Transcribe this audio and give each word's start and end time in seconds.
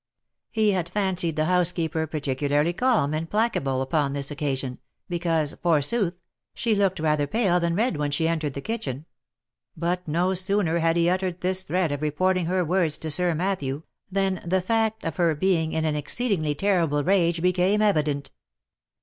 He 0.49 0.71
had 0.71 0.89
fancied 0.89 1.35
the 1.35 1.45
housekeeper 1.45 2.07
particularly 2.07 2.73
calm 2.73 3.13
and 3.13 3.29
placable 3.29 3.83
upon 3.83 4.13
this 4.13 4.31
occasion, 4.31 4.79
because, 5.07 5.53
forsooth, 5.61 6.17
she 6.55 6.73
looked 6.73 6.99
rather 6.99 7.27
pale 7.27 7.59
than 7.59 7.75
red 7.75 7.97
when 7.97 8.09
she 8.09 8.27
entered 8.27 8.53
the 8.55 8.61
kitchen; 8.61 9.05
but 9.77 10.07
no 10.07 10.33
sooner 10.33 10.79
had 10.79 10.97
he 10.97 11.07
uttered 11.07 11.41
this 11.41 11.61
threat 11.61 11.91
of 11.91 12.01
reporting 12.01 12.47
her 12.47 12.65
words 12.65 12.97
to 12.97 13.11
Sir 13.11 13.35
Matthew, 13.35 13.83
than 14.11 14.41
the 14.43 14.59
fact 14.59 15.03
of 15.03 15.17
her 15.17 15.35
being 15.35 15.71
in 15.71 15.85
an 15.85 15.95
exceed 15.95 16.41
ingly 16.41 16.57
terrible 16.57 17.03
rage 17.03 17.39
became 17.39 17.79
evident. 17.79 18.31